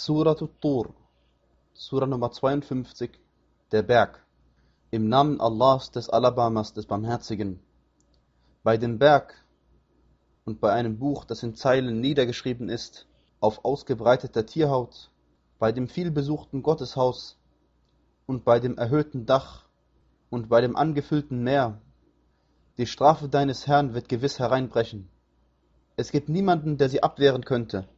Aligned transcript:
Surat 0.00 0.38
Tur, 0.60 0.94
Surah 1.74 2.06
Nummer 2.06 2.30
52, 2.30 3.18
der 3.72 3.82
Berg. 3.82 4.24
Im 4.92 5.08
Namen 5.08 5.40
Allahs 5.40 5.90
des 5.90 6.08
Alabamas 6.08 6.72
des 6.72 6.86
Barmherzigen. 6.86 7.58
Bei 8.62 8.76
dem 8.76 9.00
Berg 9.00 9.34
und 10.44 10.60
bei 10.60 10.70
einem 10.70 11.00
Buch, 11.00 11.24
das 11.24 11.42
in 11.42 11.56
Zeilen 11.56 12.00
niedergeschrieben 12.00 12.68
ist, 12.68 13.08
auf 13.40 13.64
ausgebreiteter 13.64 14.46
Tierhaut, 14.46 15.10
bei 15.58 15.72
dem 15.72 15.88
vielbesuchten 15.88 16.62
Gotteshaus 16.62 17.36
und 18.24 18.44
bei 18.44 18.60
dem 18.60 18.78
erhöhten 18.78 19.26
Dach 19.26 19.64
und 20.30 20.48
bei 20.48 20.60
dem 20.60 20.76
angefüllten 20.76 21.42
Meer. 21.42 21.80
Die 22.76 22.86
Strafe 22.86 23.28
deines 23.28 23.66
Herrn 23.66 23.94
wird 23.94 24.08
gewiss 24.08 24.38
hereinbrechen. 24.38 25.08
Es 25.96 26.12
gibt 26.12 26.28
niemanden, 26.28 26.78
der 26.78 26.88
sie 26.88 27.02
abwehren 27.02 27.44
könnte. 27.44 27.88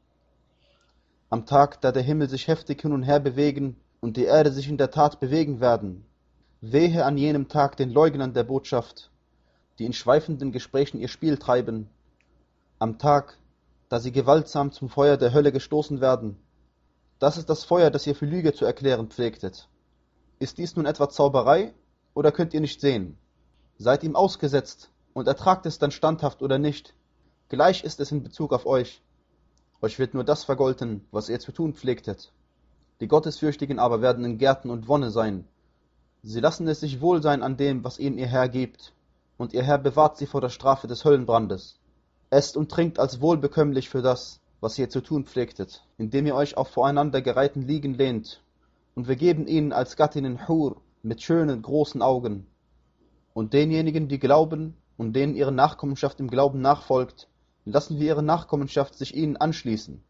Am 1.33 1.47
Tag, 1.47 1.81
da 1.81 1.93
der 1.93 2.03
Himmel 2.03 2.29
sich 2.29 2.49
heftig 2.49 2.83
hin 2.83 2.93
und 2.93 3.05
her 3.05 3.21
bewegen 3.21 3.77
und 4.01 4.17
die 4.17 4.25
Erde 4.25 4.51
sich 4.51 4.69
in 4.69 4.79
der 4.79 4.91
Tat 4.91 5.21
bewegen 5.21 5.61
werden. 5.61 6.05
Wehe 6.61 7.05
an 7.05 7.17
jenem 7.17 7.47
Tag 7.47 7.77
den 7.77 7.91
Leugnern 7.91 8.35
der 8.35 8.43
Botschaft, 8.43 9.13
die 9.79 9.85
in 9.85 9.93
schweifenden 9.93 10.51
Gesprächen 10.51 10.99
ihr 10.99 11.07
Spiel 11.07 11.39
treiben. 11.39 11.89
Am 12.81 12.99
Tag, 12.99 13.39
da 13.89 14.01
sie 14.01 14.11
gewaltsam 14.11 14.73
zum 14.73 14.89
Feuer 14.89 15.17
der 15.17 15.33
Hölle 15.33 15.53
gestoßen 15.53 16.01
werden. 16.01 16.37
Das 17.21 17.39
ist 17.39 17.49
das 17.49 17.63
Feuer, 17.63 17.93
das 17.93 18.09
ihr 18.09 18.17
für 18.17 18.27
Lüge 18.27 18.53
zu 18.53 18.65
erklären 18.65 19.07
pflegtet. 19.07 19.69
Ist 20.41 20.59
dies 20.59 20.75
nun 20.75 20.85
etwa 20.85 21.09
Zauberei, 21.09 21.73
oder 22.13 22.33
könnt 22.33 22.55
ihr 22.55 22.61
nicht 22.61 22.81
sehen? 22.81 23.17
Seid 23.79 24.03
ihm 24.03 24.17
ausgesetzt 24.17 24.91
und 25.13 25.29
ertragt 25.29 25.65
es 25.65 25.79
dann 25.79 25.93
standhaft 25.93 26.43
oder 26.43 26.59
nicht. 26.59 26.93
Gleich 27.49 27.85
ist 27.85 28.01
es 28.01 28.11
in 28.11 28.25
Bezug 28.25 28.53
auf 28.53 28.67
euch. 28.67 29.01
Euch 29.83 29.99
wird 29.99 30.15
nur 30.15 30.25
das 30.25 30.45
vergolten, 30.45 31.07
was 31.11 31.29
ihr 31.29 31.41
zu 31.41 31.53
tun 31.53 31.75
pflegtet. 31.75 32.33
Die 33.01 33.09
Gottesfürchtigen 33.09 33.79
aber 33.79 34.03
werden 34.03 34.25
in 34.27 34.37
Gärten 34.37 34.69
und 34.69 34.89
Wonne 34.89 35.11
sein. 35.11 35.47
Sie 36.23 36.41
lassen 36.41 36.69
es 36.69 36.81
sich 36.81 37.01
wohl 37.01 37.23
sein 37.23 37.43
an 37.43 37.57
dem, 37.57 37.83
was 37.83 37.99
ihnen 37.99 38.19
ihr 38.19 38.27
Herr 38.27 38.51
gibt, 38.51 38.93
und 39.39 39.55
ihr 39.55 39.63
Herr 39.63 39.79
bewahrt 39.79 40.19
sie 40.19 40.27
vor 40.27 40.43
der 40.43 40.51
Strafe 40.51 40.87
des 40.87 41.07
Höllenbrandes. 41.07 41.79
Esst 42.29 42.59
und 42.59 42.71
trinkt 42.71 42.99
als 42.99 43.23
wohlbekömmlich 43.23 43.89
für 43.89 44.03
das, 44.03 44.41
was 44.61 44.79
ihr 44.79 44.91
zu 44.91 45.01
tun 45.01 45.25
pflegtet, 45.25 45.83
indem 45.97 46.27
ihr 46.27 46.35
euch 46.35 46.59
auf 46.59 46.69
voreinander 46.69 47.23
gereihten 47.23 47.63
Liegen 47.63 47.95
lehnt, 47.95 48.43
und 48.95 49.09
wir 49.09 49.17
geben 49.17 49.47
ihnen 49.47 49.73
als 49.73 49.97
Gattinnen 49.97 50.47
Hur 50.47 50.77
mit 51.03 51.23
schönen, 51.23 51.63
großen 51.63 52.03
Augen. 52.03 52.47
Und 53.33 53.55
denjenigen, 53.55 54.09
die 54.09 54.19
glauben 54.19 54.77
und 54.99 55.15
denen 55.15 55.35
ihre 55.35 55.53
Nachkommenschaft 55.53 56.21
im 56.21 56.29
Glauben 56.29 56.61
nachfolgt, 56.61 57.30
lassen 57.73 57.99
wir 57.99 58.07
ihre 58.07 58.23
Nachkommenschaft 58.23 58.95
sich 58.95 59.15
ihnen 59.15 59.37
anschließen. 59.37 60.03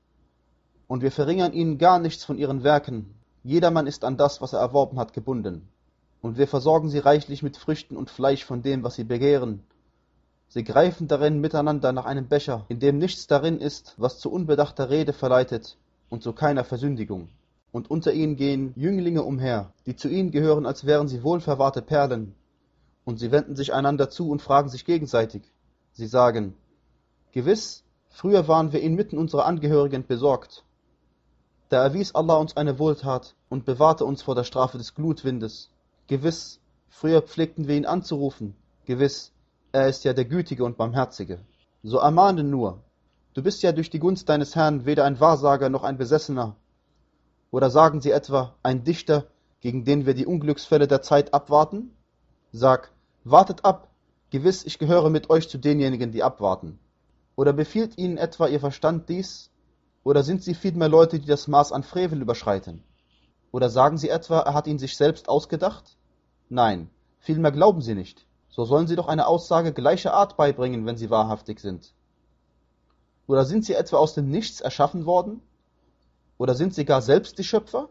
Und 0.86 1.03
wir 1.03 1.12
verringern 1.12 1.53
ihnen 1.53 1.78
gar 1.78 1.98
nichts 1.98 2.25
von 2.25 2.39
ihren 2.39 2.64
Werken. 2.64 3.14
Jedermann 3.42 3.86
ist 3.86 4.05
an 4.05 4.16
das, 4.16 4.41
was 4.41 4.53
er 4.53 4.61
erworben 4.61 4.98
hat, 4.98 5.12
gebunden. 5.12 5.69
Und 6.20 6.36
wir 6.36 6.48
versorgen 6.48 6.91
sie 6.91 6.98
reichlich 6.98 7.42
mit 7.42 7.56
Früchten 7.56 7.97
und 7.97 8.11
Fleisch 8.11 8.44
von 8.44 8.62
dem, 8.62 8.83
was 8.83 8.97
sie 8.97 9.05
begehren. 9.05 9.62
Sie 10.48 10.64
greifen 10.64 11.06
darin 11.06 11.41
miteinander 11.41 11.92
nach 11.92 12.06
einem 12.06 12.27
Becher, 12.27 12.66
in 12.69 12.81
dem 12.81 12.98
nichts 12.98 13.28
darin 13.28 13.61
ist, 13.61 13.94
was 13.98 14.19
zu 14.19 14.33
unbedachter 14.33 14.91
Rede 14.91 15.12
verleitet 15.12 15.78
und 16.08 16.25
zu 16.25 16.33
keiner 16.33 16.64
Versündigung. 16.64 17.28
Und 17.72 17.88
unter 17.88 18.12
ihnen 18.12 18.34
gehen 18.34 18.72
Jünglinge 18.75 19.22
umher, 19.22 19.72
die 19.86 19.94
zu 19.94 20.08
ihnen 20.08 20.33
gehören, 20.33 20.66
als 20.66 20.84
wären 20.84 21.06
sie 21.06 21.22
wohlverwahrte 21.22 21.83
Perlen. 21.83 22.34
Und 23.05 23.19
sie 23.19 23.31
wenden 23.31 23.55
sich 23.55 23.72
einander 23.72 24.11
zu 24.11 24.28
und 24.28 24.42
fragen 24.42 24.69
sich 24.69 24.84
gegenseitig. 24.84 25.42
Sie 25.92 26.08
sagen, 26.08 26.55
Gewiss, 27.33 27.84
früher 28.09 28.48
waren 28.48 28.73
wir 28.73 28.81
inmitten 28.81 29.17
unserer 29.17 29.47
Angehörigen 29.47 30.05
besorgt. 30.05 30.64
Da 31.69 31.84
erwies 31.84 32.12
Allah 32.17 32.34
uns 32.34 32.56
eine 32.56 32.81
Wohltat 32.81 33.37
und 33.48 33.64
bewahrte 33.64 34.05
uns 34.05 34.22
vor 34.22 34.34
der 34.34 34.42
Strafe 34.42 34.78
des 34.78 34.97
Glutwindes. 34.97 35.70
Gewiss, 36.09 36.59
früher 36.89 37.22
pflegten 37.22 37.69
wir 37.69 37.77
ihn 37.77 37.87
anzurufen. 37.87 38.56
Gewiss, 38.84 39.31
er 39.71 39.87
ist 39.87 40.03
ja 40.03 40.12
der 40.12 40.25
Gütige 40.25 40.65
und 40.65 40.77
Barmherzige. 40.77 41.38
So 41.84 41.99
ermahne 41.99 42.43
nur, 42.43 42.82
du 43.34 43.44
bist 43.44 43.62
ja 43.62 43.71
durch 43.71 43.91
die 43.91 44.00
Gunst 44.00 44.28
deines 44.28 44.56
Herrn 44.56 44.84
weder 44.84 45.04
ein 45.04 45.21
Wahrsager 45.21 45.69
noch 45.69 45.84
ein 45.84 45.99
Besessener. 45.99 46.56
Oder 47.53 47.71
sagen 47.71 48.00
sie 48.00 48.10
etwa, 48.10 48.56
ein 48.65 48.83
Dichter, 48.83 49.28
gegen 49.60 49.84
den 49.84 50.04
wir 50.04 50.15
die 50.15 50.27
Unglücksfälle 50.27 50.88
der 50.88 51.03
Zeit 51.03 51.33
abwarten? 51.33 51.93
Sag, 52.50 52.91
wartet 53.22 53.65
ab, 53.65 53.87
gewiss, 54.31 54.65
ich 54.65 54.81
gehöre 54.81 55.10
mit 55.10 55.31
euch 55.31 55.49
zu 55.49 55.59
denjenigen, 55.59 56.10
die 56.10 56.25
abwarten. 56.25 56.81
Oder 57.41 57.55
befiehlt 57.55 57.97
ihnen 57.97 58.19
etwa 58.19 58.49
ihr 58.49 58.61
Verstand 58.61 59.09
dies? 59.09 59.49
Oder 60.05 60.25
sind 60.25 60.43
sie 60.45 60.53
vielmehr 60.53 60.91
Leute, 60.91 61.19
die 61.19 61.27
das 61.27 61.49
Maß 61.49 61.73
an 61.73 61.83
Frevel 61.83 62.21
überschreiten? 62.21 62.84
Oder 63.51 63.71
sagen 63.71 63.97
sie 63.97 64.11
etwa, 64.11 64.41
er 64.41 64.53
hat 64.53 64.67
ihn 64.67 64.78
sich 64.78 64.95
selbst 64.95 65.27
ausgedacht? 65.27 65.97
Nein, 66.51 66.91
vielmehr 67.19 67.51
glauben 67.51 67.81
sie 67.81 67.95
nicht. 67.95 68.27
So 68.51 68.67
sollen 68.67 68.87
sie 68.89 68.95
doch 68.95 69.09
eine 69.09 69.27
Aussage 69.27 69.73
gleicher 69.73 70.12
Art 70.12 70.37
beibringen, 70.37 70.84
wenn 70.84 70.99
sie 70.99 71.09
wahrhaftig 71.09 71.61
sind. 71.61 71.95
Oder 73.27 73.47
sind 73.47 73.65
sie 73.65 73.72
etwa 73.72 73.97
aus 73.97 74.12
dem 74.12 74.28
Nichts 74.28 74.61
erschaffen 74.61 75.07
worden? 75.07 75.41
Oder 76.37 76.55
sind 76.55 76.75
sie 76.75 76.84
gar 76.84 77.01
selbst 77.01 77.39
die 77.39 77.45
Schöpfer? 77.45 77.89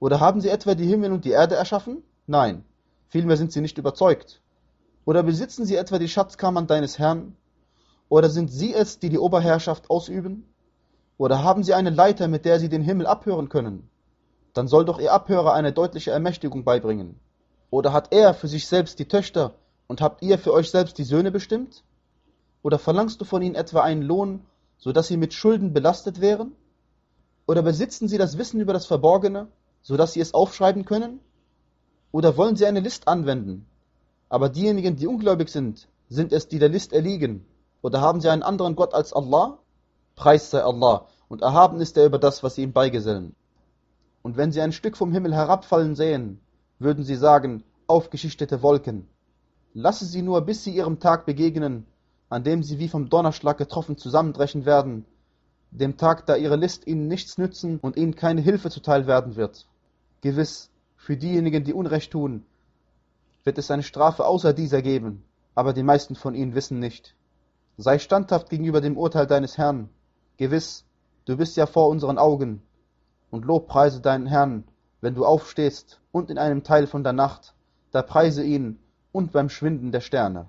Oder 0.00 0.18
haben 0.18 0.40
sie 0.40 0.48
etwa 0.48 0.74
die 0.74 0.86
Himmel 0.86 1.12
und 1.12 1.26
die 1.26 1.32
Erde 1.32 1.56
erschaffen? 1.56 2.02
Nein, 2.26 2.64
vielmehr 3.08 3.36
sind 3.36 3.52
sie 3.52 3.60
nicht 3.60 3.76
überzeugt. 3.76 4.40
Oder 5.04 5.22
besitzen 5.22 5.66
sie 5.66 5.76
etwa 5.76 5.98
die 5.98 6.08
Schatzkammern 6.08 6.66
deines 6.66 6.98
Herrn? 6.98 7.36
Oder 8.12 8.28
sind 8.28 8.52
sie 8.52 8.74
es, 8.74 8.98
die 8.98 9.08
die 9.08 9.18
Oberherrschaft 9.18 9.88
ausüben? 9.88 10.46
Oder 11.16 11.42
haben 11.42 11.64
sie 11.64 11.72
eine 11.72 11.88
Leiter, 11.88 12.28
mit 12.28 12.44
der 12.44 12.60
sie 12.60 12.68
den 12.68 12.82
Himmel 12.82 13.06
abhören 13.06 13.48
können? 13.48 13.88
Dann 14.52 14.68
soll 14.68 14.84
doch 14.84 15.00
ihr 15.00 15.14
Abhörer 15.14 15.54
eine 15.54 15.72
deutliche 15.72 16.10
Ermächtigung 16.10 16.62
beibringen. 16.62 17.18
Oder 17.70 17.94
hat 17.94 18.12
er 18.12 18.34
für 18.34 18.48
sich 18.48 18.66
selbst 18.66 18.98
die 18.98 19.08
Töchter 19.08 19.54
und 19.86 20.02
habt 20.02 20.20
ihr 20.20 20.38
für 20.38 20.52
euch 20.52 20.70
selbst 20.70 20.98
die 20.98 21.04
Söhne 21.04 21.30
bestimmt? 21.30 21.84
Oder 22.62 22.78
verlangst 22.78 23.18
du 23.18 23.24
von 23.24 23.40
ihnen 23.40 23.54
etwa 23.54 23.80
einen 23.80 24.02
Lohn, 24.02 24.44
so 24.76 24.92
dass 24.92 25.06
sie 25.06 25.16
mit 25.16 25.32
Schulden 25.32 25.72
belastet 25.72 26.20
wären? 26.20 26.52
Oder 27.46 27.62
besitzen 27.62 28.08
sie 28.08 28.18
das 28.18 28.36
Wissen 28.36 28.60
über 28.60 28.74
das 28.74 28.84
Verborgene, 28.84 29.48
so 29.80 29.96
dass 29.96 30.12
sie 30.12 30.20
es 30.20 30.34
aufschreiben 30.34 30.84
können? 30.84 31.20
Oder 32.10 32.36
wollen 32.36 32.56
sie 32.56 32.66
eine 32.66 32.80
List 32.80 33.08
anwenden? 33.08 33.64
Aber 34.28 34.50
diejenigen, 34.50 34.96
die 34.96 35.06
ungläubig 35.06 35.48
sind, 35.48 35.88
sind 36.10 36.34
es, 36.34 36.46
die 36.48 36.58
der 36.58 36.68
List 36.68 36.92
erliegen. 36.92 37.46
Oder 37.82 38.00
haben 38.00 38.20
sie 38.20 38.30
einen 38.30 38.42
anderen 38.42 38.76
Gott 38.76 38.94
als 38.94 39.12
Allah? 39.12 39.58
Preis 40.14 40.50
sei 40.50 40.62
Allah, 40.62 41.06
und 41.28 41.42
erhaben 41.42 41.80
ist 41.80 41.96
er 41.96 42.06
über 42.06 42.18
das, 42.18 42.42
was 42.42 42.54
sie 42.54 42.62
ihm 42.62 42.72
beigesellen. 42.72 43.34
Und 44.22 44.36
wenn 44.36 44.52
sie 44.52 44.60
ein 44.60 44.72
Stück 44.72 44.96
vom 44.96 45.12
Himmel 45.12 45.34
herabfallen 45.34 45.96
sehen, 45.96 46.40
würden 46.78 47.04
sie 47.04 47.16
sagen, 47.16 47.64
aufgeschichtete 47.88 48.62
Wolken. 48.62 49.08
Lasse 49.74 50.04
sie 50.04 50.22
nur, 50.22 50.42
bis 50.42 50.64
sie 50.64 50.74
ihrem 50.74 51.00
Tag 51.00 51.26
begegnen, 51.26 51.86
an 52.28 52.44
dem 52.44 52.62
sie 52.62 52.78
wie 52.78 52.88
vom 52.88 53.08
Donnerschlag 53.08 53.58
getroffen 53.58 53.96
zusammendrechen 53.96 54.64
werden, 54.64 55.04
dem 55.70 55.96
Tag, 55.96 56.26
da 56.26 56.36
ihre 56.36 56.56
List 56.56 56.86
ihnen 56.86 57.08
nichts 57.08 57.38
nützen 57.38 57.78
und 57.80 57.96
ihnen 57.96 58.14
keine 58.14 58.42
Hilfe 58.42 58.70
zuteil 58.70 59.06
werden 59.06 59.36
wird. 59.36 59.66
Gewiss, 60.20 60.70
für 60.96 61.16
diejenigen, 61.16 61.64
die 61.64 61.72
Unrecht 61.72 62.12
tun, 62.12 62.44
wird 63.44 63.58
es 63.58 63.70
eine 63.70 63.82
Strafe 63.82 64.24
außer 64.24 64.52
dieser 64.52 64.82
geben, 64.82 65.24
aber 65.54 65.72
die 65.72 65.82
meisten 65.82 66.14
von 66.14 66.34
ihnen 66.34 66.54
wissen 66.54 66.78
nicht. 66.78 67.16
Sei 67.78 67.98
standhaft 67.98 68.50
gegenüber 68.50 68.80
dem 68.80 68.98
Urteil 68.98 69.26
deines 69.26 69.56
Herrn. 69.56 69.88
Gewiss, 70.36 70.84
du 71.24 71.36
bist 71.36 71.56
ja 71.56 71.66
vor 71.66 71.88
unseren 71.88 72.18
Augen. 72.18 72.62
Und 73.30 73.44
lobpreise 73.44 74.00
deinen 74.00 74.26
Herrn, 74.26 74.64
wenn 75.00 75.14
du 75.14 75.24
aufstehst 75.24 76.00
und 76.12 76.30
in 76.30 76.38
einem 76.38 76.64
Teil 76.64 76.86
von 76.86 77.02
der 77.02 77.14
Nacht, 77.14 77.54
da 77.90 78.02
preise 78.02 78.44
ihn 78.44 78.78
und 79.10 79.32
beim 79.32 79.48
Schwinden 79.48 79.90
der 79.90 80.00
Sterne. 80.00 80.48